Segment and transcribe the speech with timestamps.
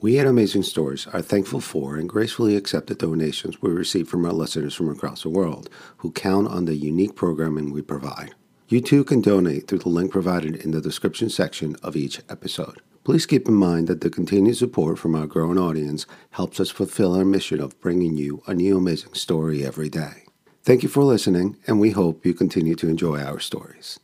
[0.00, 4.24] We at Amazing Stories are thankful for and gracefully accept the donations we receive from
[4.24, 8.36] our listeners from across the world who count on the unique programming we provide.
[8.68, 12.80] You too can donate through the link provided in the description section of each episode.
[13.02, 17.16] Please keep in mind that the continued support from our growing audience helps us fulfill
[17.16, 20.26] our mission of bringing you a new amazing story every day.
[20.62, 23.98] Thank you for listening, and we hope you continue to enjoy our stories.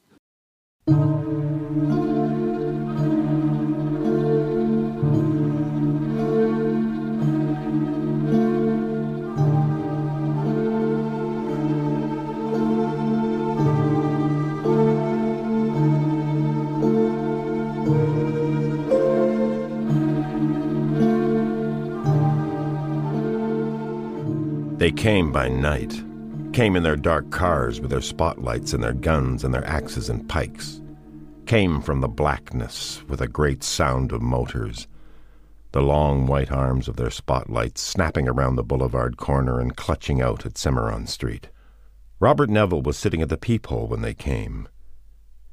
[24.84, 25.94] They came by night,
[26.52, 30.28] came in their dark cars with their spotlights and their guns and their axes and
[30.28, 30.82] pikes,
[31.46, 34.86] came from the blackness with a great sound of motors,
[35.72, 40.44] the long white arms of their spotlights snapping around the boulevard corner and clutching out
[40.44, 41.48] at Cimarron Street.
[42.20, 44.68] Robert Neville was sitting at the peephole when they came.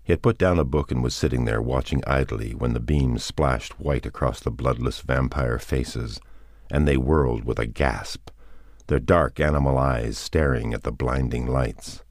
[0.03, 3.23] He had put down a book and was sitting there watching idly when the beams
[3.23, 6.19] splashed white across the bloodless vampire faces,
[6.69, 8.29] and they whirled with a gasp
[8.91, 12.03] their dark animal eyes staring at the blinding lights.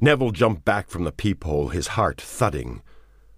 [0.00, 2.82] Neville jumped back from the peephole, his heart thudding.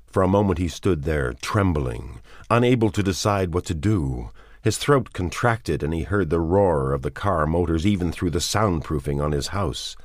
[0.05, 4.29] For a moment he stood there, trembling, unable to decide what to do.
[4.63, 8.41] His throat contracted, and he heard the roar of the car motors even through the
[8.41, 9.97] soundproofing on his house.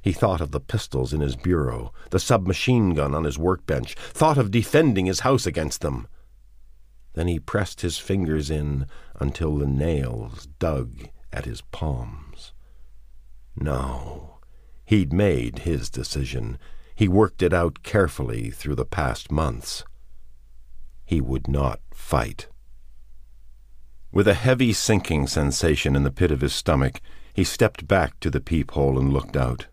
[0.00, 4.38] He thought of the pistols in his bureau, the submachine gun on his workbench, thought
[4.38, 6.08] of defending his house against them.
[7.12, 8.86] Then he pressed his fingers in
[9.20, 12.52] until the nails dug at his palms.
[13.56, 14.38] No,
[14.84, 16.58] he'd made his decision.
[16.94, 19.84] He worked it out carefully through the past months.
[21.04, 22.48] He would not fight.
[24.12, 27.00] With a heavy sinking sensation in the pit of his stomach,
[27.34, 29.66] he stepped back to the peephole and looked out.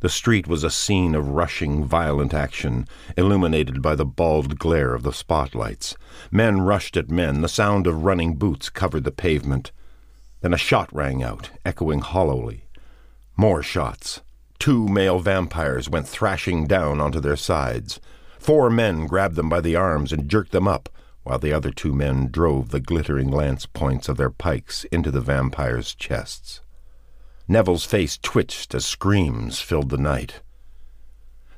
[0.00, 5.02] The street was a scene of rushing, violent action, illuminated by the bald glare of
[5.02, 5.96] the spotlights.
[6.30, 9.72] Men rushed at men, the sound of running boots covered the pavement.
[10.46, 12.68] Then a shot rang out, echoing hollowly.
[13.36, 14.20] More shots.
[14.60, 17.98] Two male vampires went thrashing down onto their sides.
[18.38, 20.88] Four men grabbed them by the arms and jerked them up,
[21.24, 25.20] while the other two men drove the glittering lance points of their pikes into the
[25.20, 26.60] vampires' chests.
[27.48, 30.42] Neville's face twitched as screams filled the night.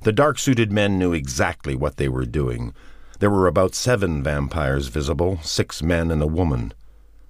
[0.01, 2.73] The dark suited men knew exactly what they were doing.
[3.19, 6.73] There were about seven vampires visible, six men and a woman.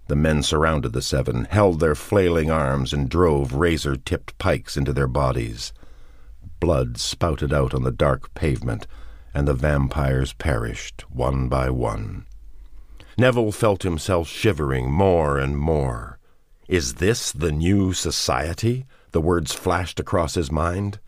[0.09, 4.95] The men surrounded the seven, held their flailing arms, and drove razor tipped pikes into
[4.95, 5.73] their bodies.
[6.61, 8.87] Blood spouted out on the dark pavement,
[9.35, 12.25] and the vampires perished one by one.
[13.19, 16.19] Neville felt himself shivering more and more.
[16.69, 18.87] Is this the new society?
[19.13, 21.01] The words flashed across his mind.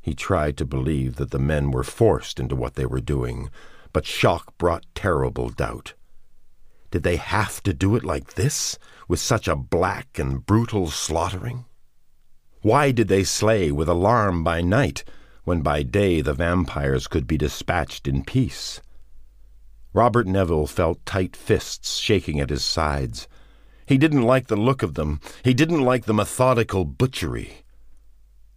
[0.00, 3.48] He tried to believe that the men were forced into what they were doing,
[3.92, 5.94] but shock brought terrible doubt.
[6.92, 11.64] Did they have to do it like this, with such a black and brutal slaughtering?
[12.60, 15.02] Why did they slay with alarm by night,
[15.44, 18.82] when by day the vampires could be dispatched in peace?
[19.94, 23.26] Robert Neville felt tight fists shaking at his sides.
[23.86, 25.18] He didn't like the look of them.
[25.42, 27.64] He didn't like the methodical butchery.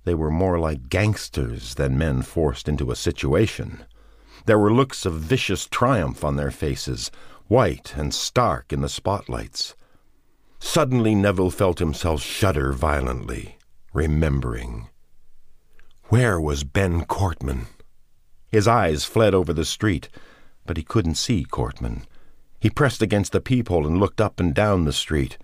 [0.03, 3.85] They were more like gangsters than men forced into a situation.
[4.45, 7.09] There were looks of vicious triumph on their faces,
[7.47, 9.75] white and stark in the spotlights.
[10.59, 13.57] Suddenly Neville felt himself shudder violently,
[13.93, 14.87] remembering.
[16.05, 17.67] Where was Ben Cortman?
[18.47, 20.09] His eyes fled over the street,
[20.65, 22.05] but he couldn't see Cortman.
[22.59, 25.37] He pressed against the peephole and looked up and down the street.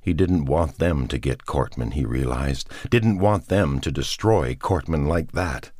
[0.00, 2.68] He didn't want them to get Cortman, he realized.
[2.90, 5.70] Didn't want them to destroy Cortman like that.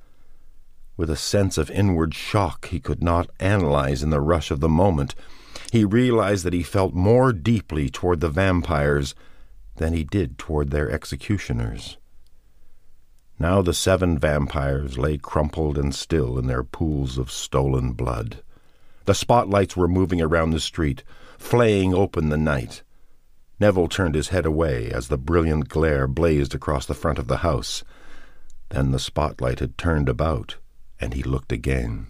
[0.97, 4.69] With a sense of inward shock he could not analyze in the rush of the
[4.69, 5.15] moment,
[5.72, 9.14] he realized that he felt more deeply toward the vampires
[9.76, 11.96] than he did toward their executioners.
[13.38, 18.43] Now the seven vampires lay crumpled and still in their pools of stolen blood.
[19.06, 21.05] The spotlights were moving around the street,
[21.38, 22.82] flaying open the night.
[23.58, 27.38] Neville turned his head away as the brilliant glare blazed across the front of the
[27.38, 27.82] house.
[28.69, 30.56] Then the spotlight had turned about,
[31.00, 32.08] and he looked again.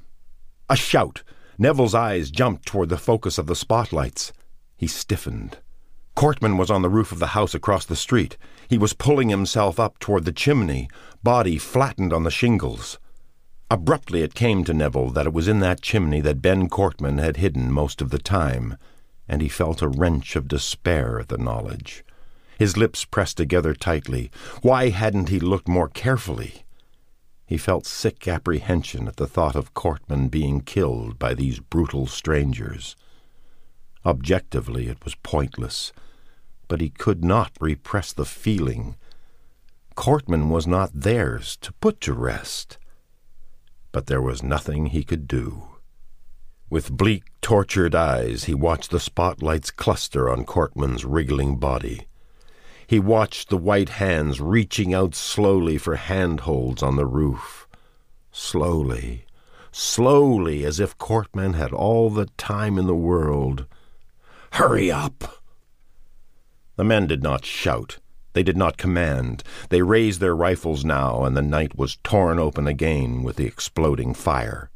[0.68, 1.22] A shout!
[1.58, 4.32] Neville's eyes jumped toward the focus of the spotlights.
[4.76, 5.58] He stiffened.
[6.16, 8.36] Cortman was on the roof of the house across the street.
[8.68, 10.88] He was pulling himself up toward the chimney,
[11.22, 12.98] body flattened on the shingles.
[13.70, 17.38] Abruptly it came to Neville that it was in that chimney that Ben Cortman had
[17.38, 18.76] hidden most of the time.
[19.28, 22.04] and he felt a wrench of despair at the knowledge.
[22.58, 24.30] His lips pressed together tightly.
[24.60, 26.64] Why hadn't he looked more carefully?
[27.52, 32.96] He felt sick apprehension at the thought of Cortman being killed by these brutal strangers.
[34.06, 35.92] Objectively, it was pointless,
[36.66, 38.96] but he could not repress the feeling.
[39.94, 42.78] Cortman was not theirs to put to rest.
[43.92, 45.76] But there was nothing he could do.
[46.70, 52.06] With bleak, tortured eyes, he watched the spotlights cluster on Cortman's wriggling body.
[52.92, 57.66] He watched the white hands reaching out slowly for handholds on the roof.
[58.30, 59.24] Slowly,
[59.70, 63.64] slowly, as if Cortman had all the time in the world.
[64.52, 65.42] Hurry up!
[66.76, 67.96] The men did not shout.
[68.34, 69.42] They did not command.
[69.70, 74.12] They raised their rifles now, and the night was torn open again with the exploding
[74.12, 74.70] fire.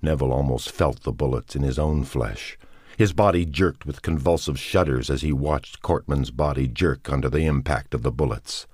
[0.00, 2.56] Neville almost felt the bullets in his own flesh.
[3.00, 7.94] His body jerked with convulsive shudders as he watched Cortman's body jerk under the impact
[7.94, 8.66] of the bullets.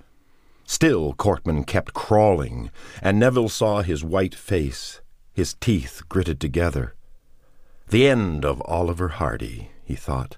[0.65, 5.01] Still, Cortman kept crawling, and Neville saw his white face,
[5.33, 6.97] his teeth gritted together.
[7.91, 10.37] The end of Oliver Hardy he thought,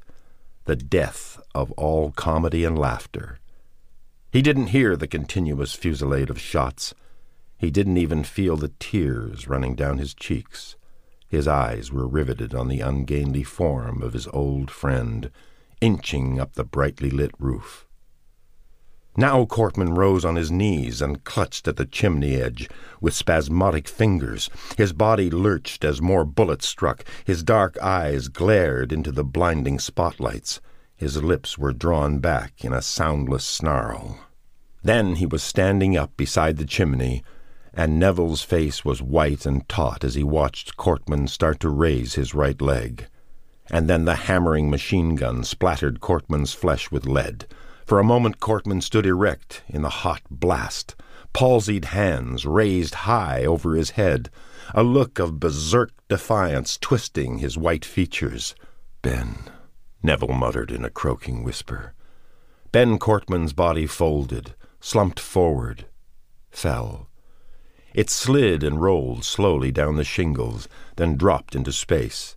[0.66, 3.38] the death of all comedy and laughter.
[4.30, 6.92] He didn't hear the continuous fusillade of shots.
[7.56, 10.76] He didn't even feel the tears running down his cheeks.
[11.28, 15.30] His eyes were riveted on the ungainly form of his old friend,
[15.80, 17.86] inching up the brightly lit roof.
[19.16, 22.70] Now Cortman rose on his knees and clutched at the chimney edge
[23.00, 24.48] with spasmodic fingers.
[24.76, 27.04] His body lurched as more bullets struck.
[27.24, 30.60] His dark eyes glared into the blinding spotlights.
[30.96, 34.20] His lips were drawn back in a soundless snarl.
[34.84, 37.24] Then he was standing up beside the chimney,
[37.74, 42.34] and Neville's face was white and taut as he watched Cortman start to raise his
[42.34, 43.06] right leg.
[43.70, 47.46] And then the hammering machine gun splattered Cortman's flesh with lead.
[47.86, 50.96] For a moment, Cortman stood erect in the hot blast,
[51.32, 54.30] palsied hands raised high over his head,
[54.74, 58.54] a look of berserk defiance twisting his white features.
[59.02, 59.36] Ben,
[60.02, 61.94] Neville muttered in a croaking whisper.
[62.72, 65.86] Ben Cortman's body folded, slumped forward,
[66.50, 67.08] fell.
[67.98, 72.36] It slid and rolled slowly down the shingles, then dropped into space.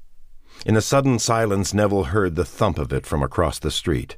[0.65, 4.17] In the sudden silence, Neville heard the thump of it from across the street.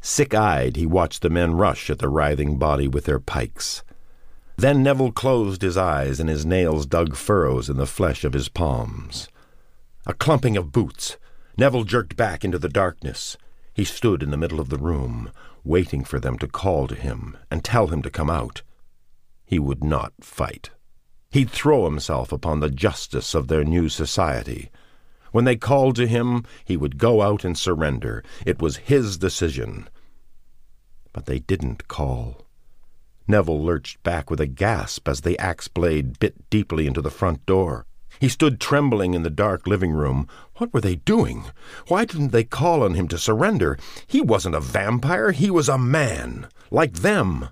[0.00, 3.84] Sick eyed, he watched the men rush at the writhing body with their pikes.
[4.56, 8.48] Then Neville closed his eyes and his nails dug furrows in the flesh of his
[8.48, 9.28] palms.
[10.06, 11.18] A clumping of boots.
[11.56, 13.36] Neville jerked back into the darkness.
[13.72, 15.30] He stood in the middle of the room,
[15.62, 18.62] waiting for them to call to him and tell him to come out.
[19.46, 20.70] He would not fight.
[21.30, 24.70] He'd throw himself upon the justice of their new society.
[25.30, 28.24] When they called to him, he would go out and surrender.
[28.44, 29.88] It was his decision.
[31.12, 32.46] But they didn't call.
[33.28, 37.46] Neville lurched back with a gasp as the axe blade bit deeply into the front
[37.46, 37.86] door.
[38.18, 40.26] He stood trembling in the dark living room.
[40.56, 41.44] What were they doing?
[41.86, 43.78] Why didn't they call on him to surrender?
[44.08, 47.50] He wasn't a vampire, he was a man, like them.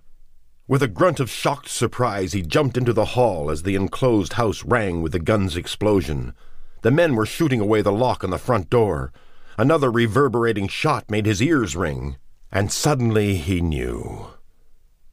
[0.68, 4.62] With a grunt of shocked surprise, he jumped into the hall as the enclosed house
[4.62, 6.34] rang with the gun's explosion.
[6.82, 9.10] The men were shooting away the lock on the front door.
[9.56, 12.18] Another reverberating shot made his ears ring.
[12.52, 14.26] And suddenly he knew.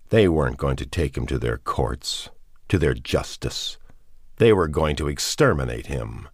[0.10, 2.30] They weren't going to take him to their courts,
[2.68, 3.78] to their justice.
[4.36, 6.28] They were going to exterminate him.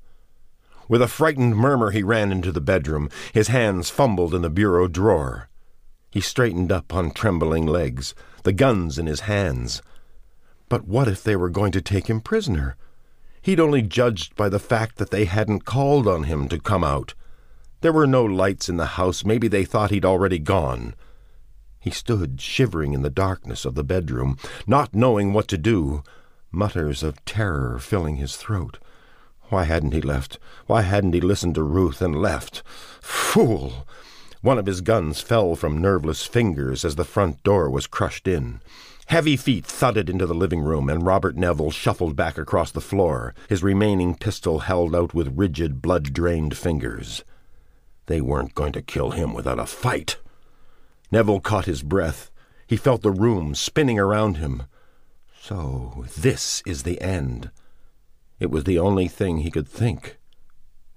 [0.88, 3.08] With a frightened murmur, he ran into the bedroom.
[3.34, 5.48] His hands fumbled in the bureau drawer.
[6.10, 9.82] He straightened up on trembling legs, the guns in his hands.
[10.70, 12.76] But what if they were going to take him prisoner?
[13.42, 17.14] He'd only judged by the fact that they hadn't called on him to come out.
[17.82, 19.26] There were no lights in the house.
[19.26, 20.94] Maybe they thought he'd already gone.
[21.80, 26.04] He stood shivering in the darkness of the bedroom, not knowing what to do,
[26.52, 28.78] mutters of terror filling his throat.
[29.50, 30.38] Why hadn't he left?
[30.68, 32.62] Why hadn't he listened to Ruth and left?
[33.02, 33.88] Fool!
[34.42, 38.60] One of his guns fell from nerveless fingers as the front door was crushed in.
[39.06, 43.36] Heavy feet thudded into the living room, and Robert Neville shuffled back across the floor,
[43.50, 47.24] his remaining pistol held out with rigid, blood drained fingers.
[48.08, 50.18] They weren't going to kill him without a fight.
[51.12, 52.32] Neville caught his breath.
[52.66, 54.64] He felt the room spinning around him.
[55.40, 57.52] So, this is the end.
[58.40, 60.18] It was the only thing he could think.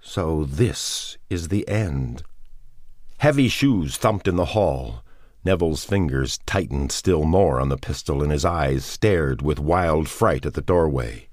[0.01, 2.23] So, this is the end.
[3.25, 5.03] Heavy shoes thumped in the hall.
[5.47, 10.45] Neville's fingers tightened still more on the pistol, and his eyes stared with wild fright
[10.45, 11.27] at the doorway.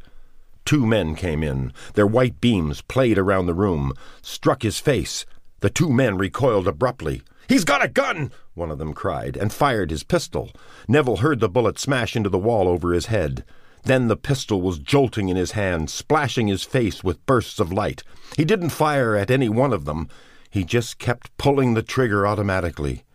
[0.64, 1.74] Two men came in.
[1.96, 5.26] Their white beams played around the room, struck his face,
[5.60, 7.24] The two men recoiled abruptly.
[7.50, 8.32] He's got a gun!
[8.54, 10.50] one of them cried, and fired his pistol.
[10.88, 13.44] Neville heard the bullet smash into the wall over his head.
[13.84, 18.02] Then the pistol was jolting in his hand, splashing his face with bursts of light.
[18.38, 20.08] He didn't fire at any one of them.
[20.52, 23.06] He just kept pulling the trigger automatically.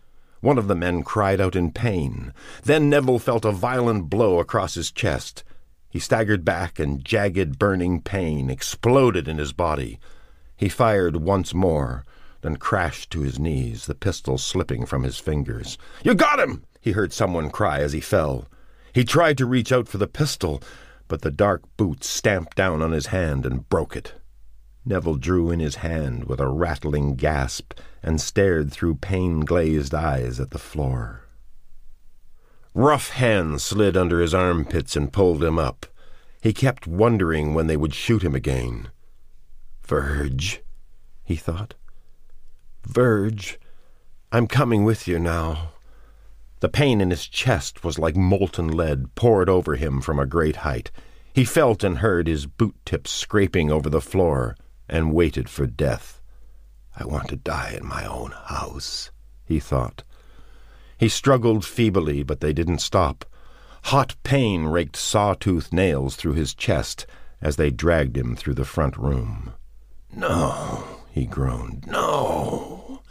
[0.41, 2.33] One of the men cried out in pain.
[2.63, 5.43] Then Neville felt a violent blow across his chest.
[5.87, 9.99] He staggered back, and jagged, burning pain exploded in his body.
[10.55, 12.03] He fired once more,
[12.41, 15.77] then crashed to his knees, the pistol slipping from his fingers.
[16.03, 16.63] You got him!
[16.81, 18.47] he heard someone cry as he fell.
[18.93, 20.61] He tried to reach out for the pistol,
[21.07, 24.13] but the dark boot stamped down on his hand and broke it.
[24.87, 30.39] Neville drew in his hand with a rattling gasp and stared through pain glazed eyes
[30.39, 31.25] at the floor.
[32.73, 35.87] Rough hands slid under his armpits and pulled him up.
[36.41, 38.87] He kept wondering when they would shoot him again.
[39.85, 40.61] Virge,
[41.25, 41.73] he thought.
[42.83, 43.59] Virge,
[44.31, 45.71] I'm coming with you now.
[46.61, 50.57] The pain in his chest was like molten lead poured over him from a great
[50.57, 50.91] height.
[51.33, 54.55] He felt and heard his boot tips scraping over the floor
[54.89, 56.21] and waited for death.
[56.95, 59.11] I want to die in my own house,
[59.45, 60.03] he thought.
[60.97, 63.25] He struggled feebly, but they didn't stop.
[63.83, 67.05] Hot pain raked sawtooth nails through his chest
[67.39, 69.53] as they dragged him through the front room.
[70.11, 71.85] No, he groaned.
[71.87, 73.01] No.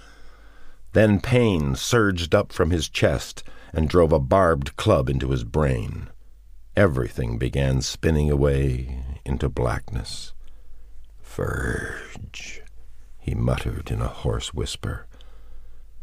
[0.92, 6.08] Then pain surged up from his chest and drove a barbed club into his brain.
[6.74, 10.32] Everything began spinning away into blackness.
[11.26, 12.62] Virge,
[13.18, 15.06] he muttered in a hoarse whisper,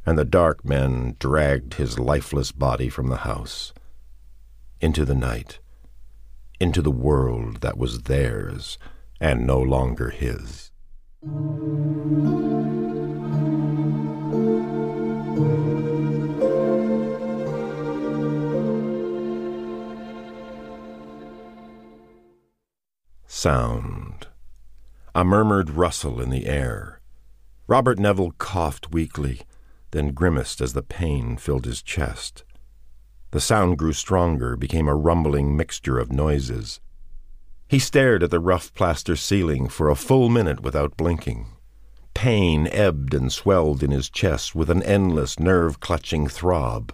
[0.05, 3.73] and the dark men dragged his lifeless body from the house,
[4.79, 5.57] into the night,
[6.59, 8.77] into the world that was theirs
[9.19, 10.71] and no longer his.
[23.25, 24.12] Sound.
[25.15, 26.99] A murmured rustle in the air.
[27.67, 29.41] Robert Neville coughed weakly,
[29.91, 32.43] then grimaced as the pain filled his chest.
[33.29, 36.79] The sound grew stronger, became a rumbling mixture of noises.
[37.67, 41.45] He stared at the rough plaster ceiling for a full minute without blinking.
[42.15, 46.91] Pain ebbed and swelled in his chest with an endless nerve clutching throb.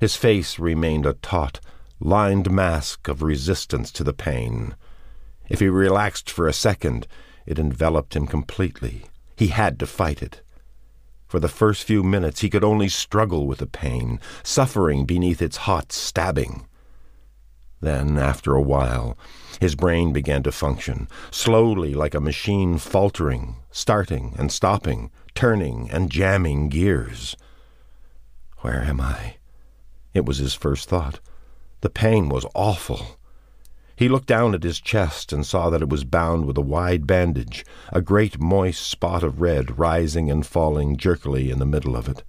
[0.00, 1.60] His face remained a taut,
[2.00, 4.74] lined mask of resistance to the pain.
[5.50, 7.06] If he relaxed for a second,
[7.46, 9.04] it enveloped him completely.
[9.36, 10.42] He had to fight it.
[11.26, 15.56] For the first few minutes, he could only struggle with the pain, suffering beneath its
[15.68, 16.66] hot stabbing.
[17.80, 19.16] Then, after a while,
[19.60, 26.10] his brain began to function, slowly like a machine faltering, starting and stopping, turning and
[26.10, 27.36] jamming gears.
[28.58, 29.36] Where am I?
[30.14, 31.18] It was his first thought.
[31.80, 33.18] The pain was awful.
[33.96, 37.06] He looked down at his chest and saw that it was bound with a wide
[37.06, 42.08] bandage, a great moist spot of red rising and falling jerkily in the middle of
[42.08, 42.24] it.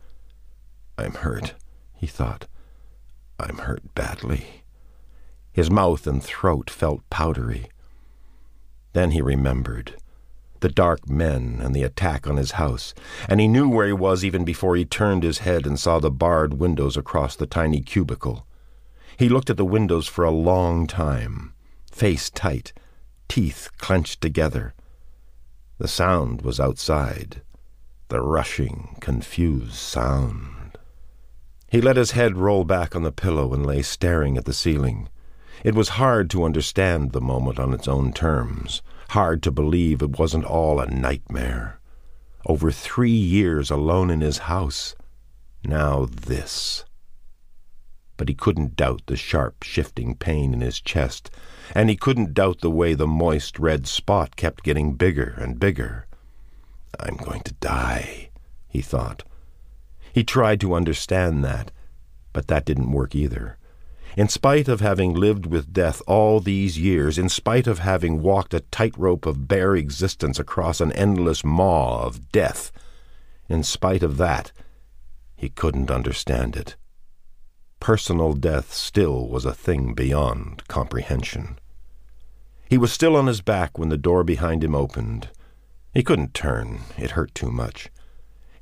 [0.98, 1.55] I'm hurt,
[1.96, 2.48] he thought.
[3.39, 4.63] I'm hurt badly.
[5.51, 7.70] His mouth and throat felt powdery.
[8.93, 9.96] Then he remembered
[10.60, 12.93] the dark men and the attack on his house,
[13.27, 16.10] and he knew where he was even before he turned his head and saw the
[16.10, 18.48] barred windows across the tiny cubicle.
[19.17, 21.53] He looked at the windows for a long time,
[21.91, 22.74] face tight,
[23.27, 24.74] teeth clenched together.
[25.77, 27.41] The sound was outside,
[28.10, 30.77] the rushing, confused sound.
[31.70, 35.10] He let his head roll back on the pillow and lay staring at the ceiling.
[35.63, 40.20] It was hard to understand the moment on its own terms, hard to believe it
[40.20, 41.79] wasn't all a nightmare.
[42.46, 44.96] Over three years alone in his house.
[45.63, 46.86] Now this.
[48.24, 51.30] But he couldn't doubt the sharp, shifting pain in his chest,
[51.75, 56.08] and he couldn't doubt the way the moist red spot kept getting bigger and bigger.
[56.98, 58.30] I'm going to die,
[58.70, 59.25] he thought.
[60.13, 61.72] He tried to understand that,
[62.32, 63.58] but that didn't work either.
[64.15, 68.53] In spite of having lived with death all these years, in spite of having walked
[68.53, 72.72] a tightrope of bare existence across an endless maw of death,
[73.50, 74.53] in spite of that,
[75.36, 76.77] he couldn't understand it.
[77.84, 81.60] Personal death still was a thing beyond comprehension.
[82.70, 85.30] He was still on his back when the door behind him opened.
[85.94, 87.90] He couldn't turn, it hurt too much.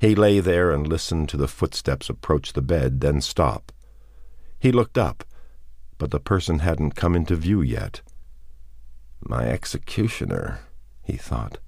[0.00, 3.70] He lay there and listened to the footsteps approach the bed, then stop.
[4.58, 5.24] He looked up
[6.02, 8.00] but the person hadn't come into view yet.
[9.20, 10.58] My executioner,
[11.00, 11.58] he thought.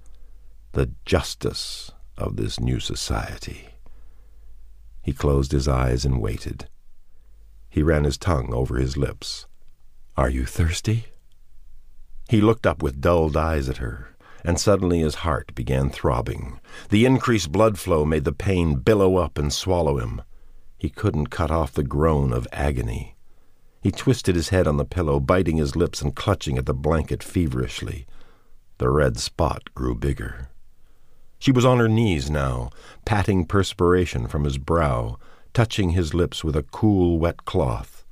[0.73, 3.69] The justice of this new society.
[5.01, 6.67] He closed his eyes and waited.
[7.75, 9.47] He ran his tongue over his lips.
[10.15, 11.07] Are you thirsty?
[12.29, 14.15] He looked up with dulled eyes at her,
[14.45, 16.61] and suddenly his heart began throbbing.
[16.87, 20.21] The increased blood flow made the pain billow up and swallow him.
[20.77, 23.17] He couldn't cut off the groan of agony.
[23.81, 27.21] He twisted his head on the pillow, biting his lips and clutching at the blanket
[27.21, 28.07] feverishly.
[28.77, 30.47] The red spot grew bigger.
[31.39, 32.69] She was on her knees now,
[33.03, 35.17] patting perspiration from his brow,
[35.55, 38.05] touching his lips with a cool, wet cloth.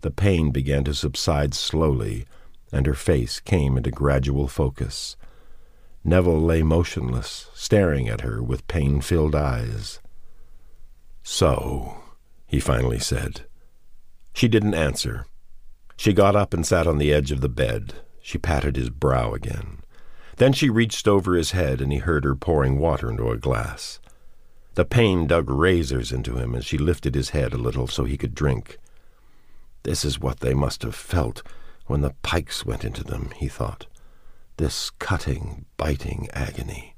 [0.00, 2.24] The pain began to subside slowly,
[2.72, 5.14] and her face came into gradual focus.
[6.02, 10.00] Neville lay motionless, staring at her with pain filled eyes.
[11.22, 12.00] So,
[12.46, 13.42] he finally said.
[14.32, 15.26] She didn't answer.
[15.98, 17.94] She got up and sat on the edge of the bed.
[18.22, 19.80] She patted his brow again.
[20.36, 24.00] Then she reached over his head and he heard her pouring water into a glass.
[24.78, 28.16] The pain dug razors into him as she lifted his head a little so he
[28.16, 28.78] could drink.
[29.82, 31.42] This is what they must have felt
[31.86, 33.86] when the pikes went into them, he thought.
[34.56, 36.94] This cutting, biting agony,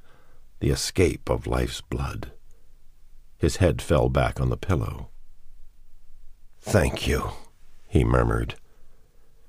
[0.58, 2.32] the escape of life's blood.
[3.38, 5.08] His head fell back on the pillow.
[6.60, 7.30] Thank you,
[7.88, 8.56] he murmured.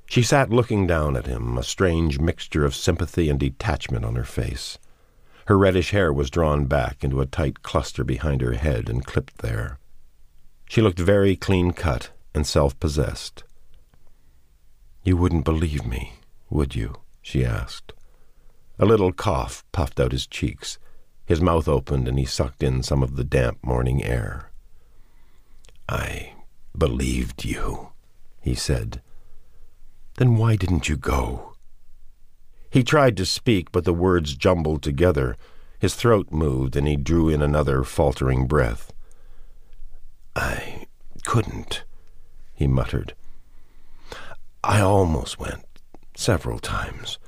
[0.06, 4.24] She sat looking down at him, a strange mixture of sympathy and detachment on her
[4.24, 4.78] face.
[5.46, 9.40] Her reddish hair was drawn back into a tight cluster behind her head and clipped
[9.40, 9.80] there.
[10.70, 13.44] She looked very clean cut and self possessed.
[15.04, 16.14] You wouldn't believe me,
[16.50, 16.96] would you?
[17.22, 17.94] she asked.
[18.80, 20.80] A little cough puffed out his cheeks.
[21.26, 24.52] His mouth opened and he sucked in some of the damp morning air.
[25.90, 26.34] I
[26.78, 27.90] believed you,
[28.40, 29.02] he said.
[30.18, 31.51] Then why didn't you go?
[32.72, 35.36] He tried to speak, but the words jumbled together.
[35.78, 38.94] His throat moved, and he drew in another faltering breath.
[40.38, 40.86] I
[41.26, 41.84] couldn't,
[42.54, 43.14] he muttered.
[44.64, 45.66] I almost went,
[46.16, 47.20] several times.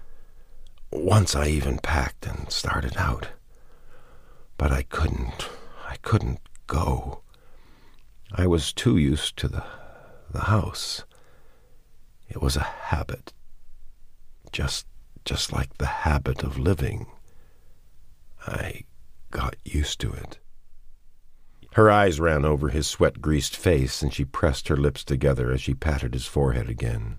[0.92, 3.28] Once I even packed and started out.
[4.58, 5.50] But I couldn't.
[5.90, 7.22] I couldn't go.
[8.32, 9.64] I was too used to the
[10.32, 11.04] the house.
[12.28, 13.34] It was a habit.
[14.52, 14.88] Just
[15.26, 17.08] just like the habit of living.
[18.46, 18.84] I
[19.32, 20.40] got used to it.
[21.74, 25.62] Her eyes ran over his sweat greased face, and she pressed her lips together as
[25.62, 27.18] she patted his forehead again.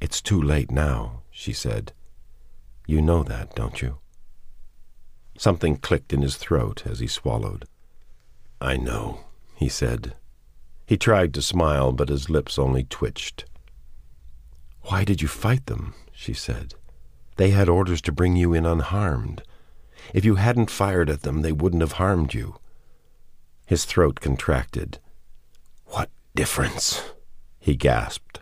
[0.00, 1.92] It's too late now, she said.
[2.88, 3.98] You know that, don't you?
[5.38, 7.66] Something clicked in his throat as he swallowed.
[8.60, 9.20] I know,
[9.54, 10.16] he said.
[10.86, 13.44] He tried to smile, but his lips only twitched.
[14.82, 15.94] Why did you fight them?
[16.12, 16.74] she said.
[17.36, 19.42] They had orders to bring you in unharmed.
[20.12, 22.56] If you hadn't fired at them, they wouldn't have harmed you.
[23.66, 24.98] His throat contracted.
[25.86, 27.12] What difference?
[27.58, 28.40] he gasped.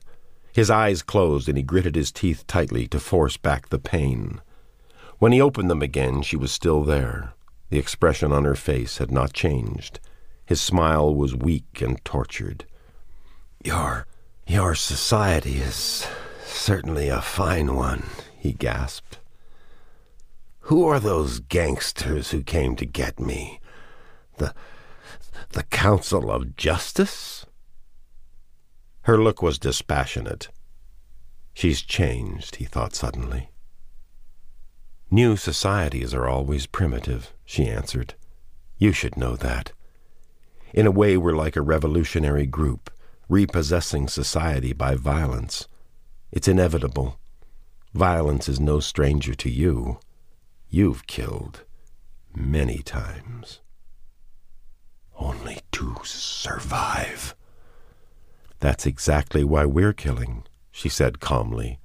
[0.53, 4.41] His eyes closed and he gritted his teeth tightly to force back the pain.
[5.19, 7.35] When he opened them again, she was still there.
[7.69, 10.01] The expression on her face had not changed.
[10.45, 12.65] His smile was weak and tortured.
[13.63, 14.07] Your,
[14.47, 16.07] your society is
[16.45, 18.03] certainly a fine one,
[18.41, 19.19] he gasped.
[20.61, 23.61] Who are those gangsters who came to get me?
[24.39, 24.55] The,
[25.51, 27.45] the Council of Justice?
[29.03, 30.49] Her look was dispassionate.
[31.53, 33.51] She's changed, he thought suddenly.
[35.11, 38.15] New societies are always primitive, she answered.
[38.79, 39.73] You should know that.
[40.73, 42.91] In a way, we're like a revolutionary group,
[43.29, 45.69] repossessing society by violence.
[46.33, 47.20] It's inevitable.
[47.95, 49.99] Violence is no stranger to you.
[50.69, 51.65] You've killed
[52.35, 53.61] many times.
[55.17, 57.35] Only to survive.
[58.61, 61.79] That's exactly why we're killing, she said calmly.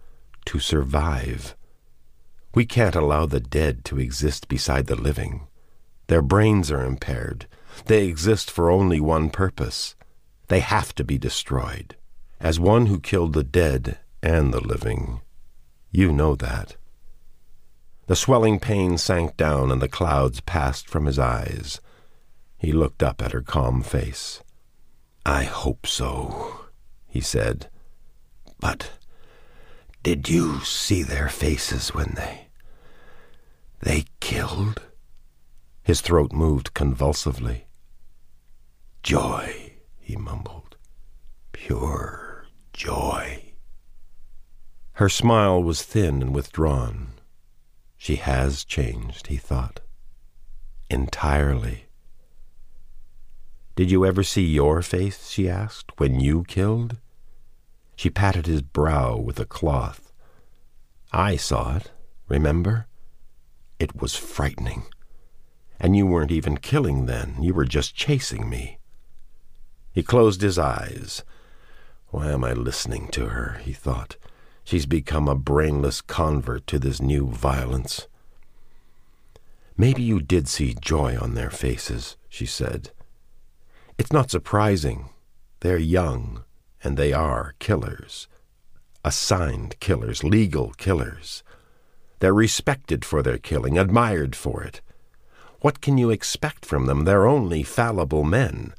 [0.46, 1.56] To survive.
[2.54, 5.48] We can't allow the dead to exist beside the living.
[6.08, 7.48] Their brains are impaired.
[7.88, 9.96] They exist for only one purpose.
[10.48, 11.96] They have to be destroyed.
[12.40, 15.22] As one who killed the dead and the living,
[15.96, 16.76] you know that.
[18.08, 21.80] The swelling pain sank down and the clouds passed from his eyes.
[22.58, 24.42] He looked up at her calm face.
[25.26, 26.66] I hope so,
[27.08, 27.70] he said.
[28.60, 28.92] But
[30.04, 32.48] did you see their faces when they
[33.82, 34.82] they killed?
[35.84, 37.68] His throat moved convulsively.
[39.02, 40.76] Joy, he mumbled.
[41.52, 43.45] Pure joy.
[44.96, 47.10] Her smile was thin and withdrawn.
[47.98, 49.82] She has changed, he thought.
[50.90, 51.88] entirely.
[53.76, 56.98] Did you ever see your face, she asked, when you killed?
[57.98, 60.14] She patted his brow with a cloth.
[61.12, 61.92] I saw it,
[62.30, 62.88] remember?
[63.80, 64.86] It was frightening.
[65.78, 68.80] And you weren't even killing then, you were just chasing me.
[69.92, 71.24] He closed his eyes.
[72.12, 73.60] Why am I listening to her?
[73.62, 74.16] he thought.
[74.66, 78.08] She's become a brainless convert to this new violence.
[79.78, 82.90] Maybe you did see joy on their faces, she said.
[84.00, 85.10] It's not surprising.
[85.60, 86.44] They're young,
[86.84, 88.28] and they are killers.
[89.04, 91.44] Assigned killers, legal killers.
[92.20, 94.82] They're respected for their killing, admired for it.
[95.62, 97.06] What can you expect from them?
[97.06, 98.74] They're only fallible men,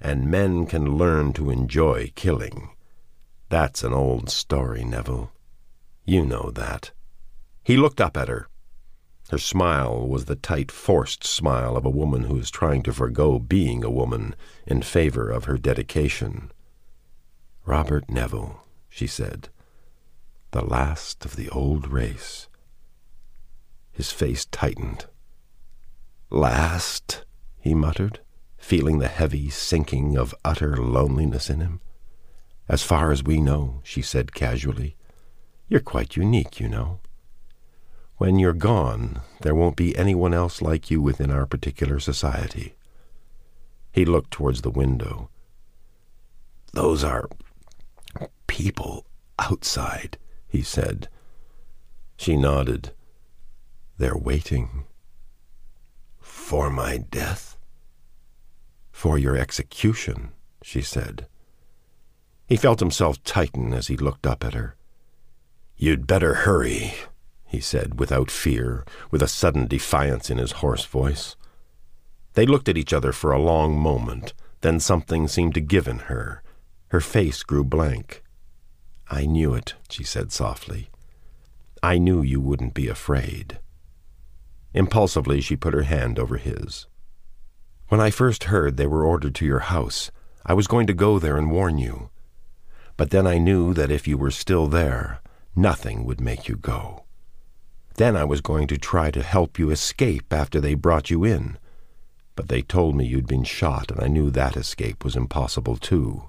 [0.00, 2.70] and men can learn to enjoy killing.
[3.48, 5.30] That's an old story, Neville.
[6.04, 6.90] You know that.
[7.62, 8.48] He looked up at her.
[9.30, 13.38] Her smile was the tight, forced smile of a woman who is trying to forego
[13.38, 16.52] being a woman in favor of her dedication.
[17.64, 19.48] Robert Neville, she said,
[20.52, 22.48] the last of the old race.
[23.90, 25.06] His face tightened.
[26.30, 27.24] Last,
[27.58, 28.20] he muttered,
[28.58, 31.80] feeling the heavy sinking of utter loneliness in him.
[32.68, 34.96] As far as we know, she said casually.
[35.68, 37.00] You're quite unique, you know.
[38.16, 42.74] When you're gone, there won't be anyone else like you within our particular society.
[43.92, 45.30] He looked towards the window.
[46.72, 47.28] Those are
[48.46, 49.06] people
[49.38, 51.08] outside, he said.
[52.16, 52.92] She nodded.
[53.98, 54.84] They're waiting.
[56.20, 57.56] For my death?
[58.90, 61.26] For your execution, she said.
[62.46, 64.76] He felt himself tighten as he looked up at her.
[65.76, 66.94] You'd better hurry,
[67.44, 71.36] he said, without fear, with a sudden defiance in his hoarse voice.
[72.34, 76.00] They looked at each other for a long moment, then something seemed to give in
[76.00, 76.42] her.
[76.88, 78.22] Her face grew blank.
[79.08, 80.88] I knew it, she said softly.
[81.82, 83.58] I knew you wouldn't be afraid.
[84.72, 86.86] Impulsively, she put her hand over his.
[87.88, 90.10] When I first heard they were ordered to your house,
[90.44, 92.10] I was going to go there and warn you.
[92.96, 95.20] But then I knew that if you were still there,
[95.54, 97.04] nothing would make you go.
[97.96, 101.58] Then I was going to try to help you escape after they brought you in.
[102.34, 106.28] But they told me you'd been shot, and I knew that escape was impossible, too.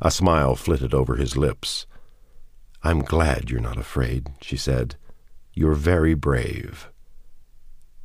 [0.00, 1.86] A smile flitted over his lips.
[2.82, 4.96] I'm glad you're not afraid, she said.
[5.54, 6.90] You're very brave.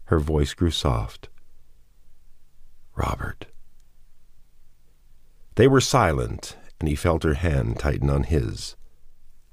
[0.05, 1.27] Her voice grew soft.
[2.95, 3.47] Robert.
[5.55, 8.75] They were silent, and he felt her hand tighten on his.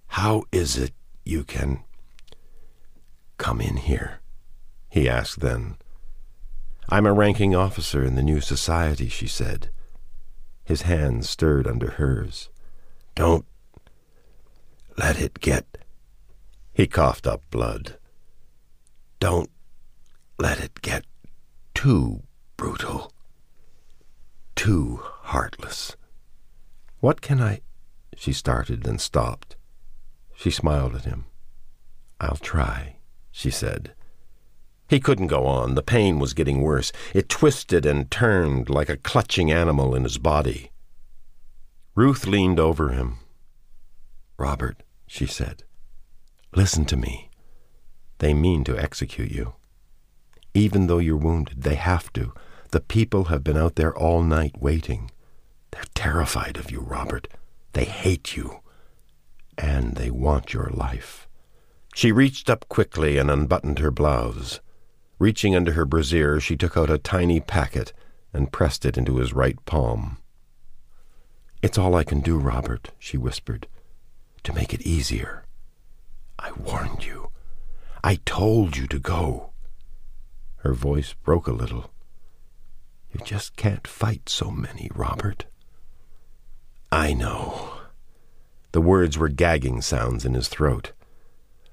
[0.08, 0.92] How is it
[1.24, 1.84] you can
[3.38, 4.20] come in here?
[4.88, 5.76] he asked then.
[6.88, 9.70] I'm a ranking officer in the new society, she said.
[10.64, 12.48] His hand stirred under hers.
[13.14, 13.44] Don't
[14.96, 15.66] let it get.
[16.72, 17.98] He coughed up blood.
[19.18, 19.50] Don't
[20.38, 21.04] let it get
[21.74, 22.22] too
[22.56, 23.12] brutal,
[24.54, 25.96] too heartless.
[27.04, 27.60] What can I.
[28.16, 29.56] She started and stopped.
[30.34, 31.26] She smiled at him.
[32.18, 32.96] I'll try,
[33.30, 33.92] she said.
[34.88, 35.74] He couldn't go on.
[35.74, 36.92] The pain was getting worse.
[37.12, 40.70] It twisted and turned like a clutching animal in his body.
[41.94, 43.18] Ruth leaned over him.
[44.38, 45.62] Robert, she said,
[46.56, 47.28] listen to me.
[48.16, 49.56] They mean to execute you.
[50.54, 52.32] Even though you're wounded, they have to.
[52.70, 55.10] The people have been out there all night waiting.
[55.74, 57.26] They're terrified of you, Robert.
[57.72, 58.60] They hate you.
[59.58, 61.26] And they want your life.
[61.96, 64.60] She reached up quickly and unbuttoned her blouse.
[65.18, 67.92] Reaching under her brassiere, she took out a tiny packet
[68.32, 70.18] and pressed it into his right palm.
[71.60, 73.66] It's all I can do, Robert, she whispered,
[74.44, 75.42] to make it easier.
[76.38, 77.30] I warned you.
[78.04, 79.50] I told you to go.
[80.58, 81.90] Her voice broke a little.
[83.12, 85.46] You just can't fight so many, Robert.
[86.90, 87.72] I know.
[88.72, 90.92] The words were gagging sounds in his throat.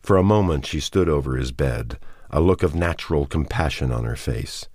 [0.01, 1.97] For a moment she stood over his bed,
[2.29, 4.67] a look of natural compassion on her face.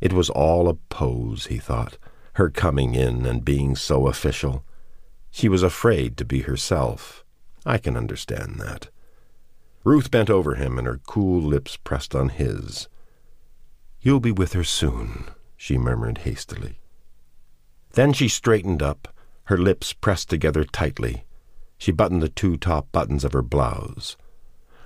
[0.00, 1.98] It was all a pose, he thought,
[2.34, 4.64] her coming in and being so official.
[5.30, 7.24] She was afraid to be herself.
[7.64, 8.88] I can understand that.
[9.84, 12.88] Ruth bent over him and her cool lips pressed on his.
[14.00, 15.24] You'll be with her soon,
[15.56, 16.80] she murmured hastily.
[17.92, 19.08] Then she straightened up,
[19.46, 21.24] her lips pressed together tightly.
[21.78, 24.16] She buttoned the two top buttons of her blouse.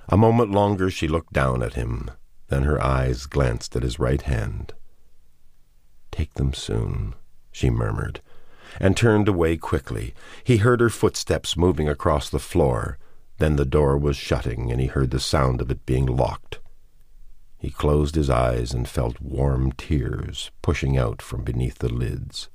[0.09, 2.11] A moment longer she looked down at him,
[2.49, 4.73] Then her eyes glanced at his right hand.
[6.11, 7.15] Take them soon,
[7.51, 8.21] she murmured,
[8.79, 10.13] and turned away quickly.
[10.43, 12.97] He heard her footsteps moving across the floor.
[13.37, 16.59] Then the door was shutting, and he heard the sound of it being locked.
[17.57, 22.49] He closed his eyes and felt warm tears pushing out from beneath the lids.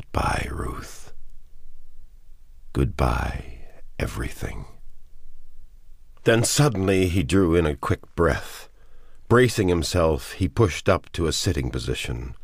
[0.00, 1.12] Goodbye, Ruth.
[2.72, 3.58] Goodbye,
[3.98, 4.64] everything.
[6.24, 8.70] Then suddenly he drew in a quick breath.
[9.28, 12.34] Bracing himself, he pushed up to a sitting position.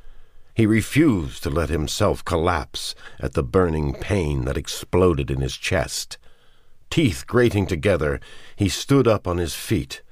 [0.55, 6.19] He refused to let himself collapse at the burning pain that exploded in his chest.
[6.91, 8.21] Teeth grating together,
[8.55, 10.03] he stood up on his feet.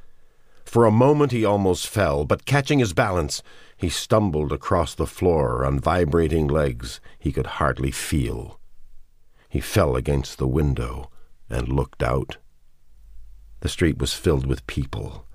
[0.65, 3.43] For a moment he almost fell, but catching his balance,
[3.77, 8.61] he stumbled across the floor on vibrating legs he could hardly feel.
[9.49, 11.11] He fell against the window
[11.49, 12.39] and looked out.
[13.61, 15.27] The street was filled with people.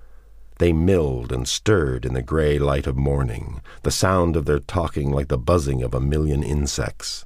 [0.58, 5.10] They milled and stirred in the gray light of morning, the sound of their talking
[5.10, 7.24] like the buzzing of a million insects.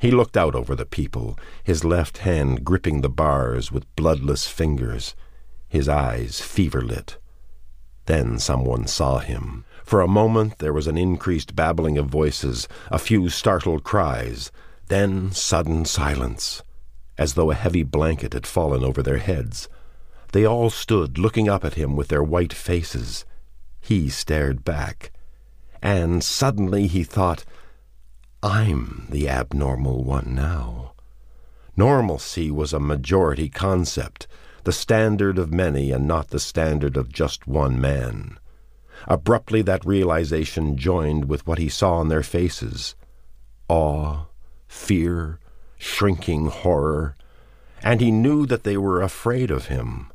[0.00, 5.14] He looked out over the people, his left hand gripping the bars with bloodless fingers,
[5.68, 7.18] his eyes fever lit.
[8.06, 9.64] Then someone saw him.
[9.84, 14.50] For a moment there was an increased babbling of voices, a few startled cries,
[14.88, 16.62] then sudden silence,
[17.18, 19.68] as though a heavy blanket had fallen over their heads.
[20.32, 23.26] They all stood looking up at him with their white faces.
[23.78, 25.12] He stared back.
[25.82, 27.44] And suddenly he thought,
[28.42, 30.94] I'm the abnormal one now.
[31.76, 34.26] Normalcy was a majority concept,
[34.64, 38.38] the standard of many and not the standard of just one man.
[39.06, 42.94] Abruptly that realization joined with what he saw on their faces
[43.68, 44.26] awe,
[44.66, 45.38] fear,
[45.76, 47.16] shrinking horror,
[47.82, 50.10] and he knew that they were afraid of him.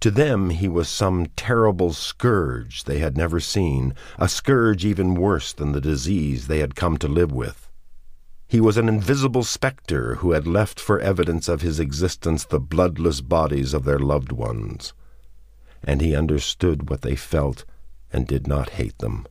[0.00, 5.52] To them he was some terrible scourge they had never seen, a scourge even worse
[5.52, 7.70] than the disease they had come to live with.
[8.48, 13.20] He was an invisible spectre who had left for evidence of his existence the bloodless
[13.20, 14.92] bodies of their loved ones.
[15.82, 17.64] And he understood what they felt
[18.16, 19.28] and did not hate them.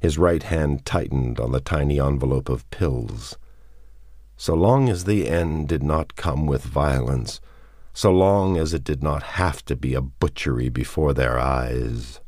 [0.00, 3.38] His right hand tightened on the tiny envelope of pills.
[4.36, 7.40] So long as the end did not come with violence,
[7.92, 12.20] so long as it did not have to be a butchery before their eyes.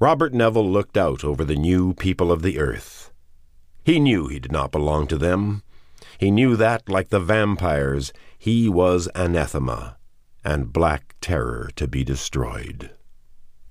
[0.00, 3.12] Robert Neville looked out over the new people of the earth.
[3.84, 5.62] He knew he did not belong to them.
[6.16, 9.98] He knew that, like the vampires, he was anathema,
[10.42, 12.92] and black terror to be destroyed.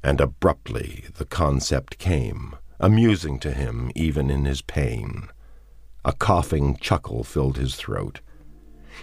[0.04, 5.30] And abruptly the concept came, amusing to him even in his pain.
[6.04, 8.22] A coughing chuckle filled his throat.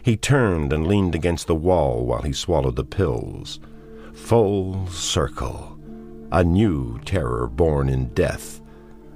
[0.03, 3.61] He turned and leaned against the wall while he swallowed the pills.
[4.13, 5.79] Full circle.
[6.33, 8.61] A new terror born in death.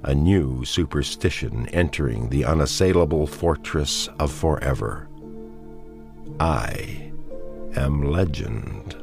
[0.03, 5.07] A new superstition entering the unassailable fortress of forever.
[6.39, 7.11] I
[7.75, 9.02] am legend.